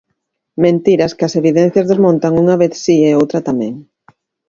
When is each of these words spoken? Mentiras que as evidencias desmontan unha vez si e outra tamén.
Mentiras 0.65 1.11
que 1.17 1.25
as 1.27 1.37
evidencias 1.41 1.89
desmontan 1.91 2.33
unha 2.43 2.55
vez 2.61 2.73
si 2.83 2.95
e 3.09 3.11
outra 3.21 3.39
tamén. 3.49 3.73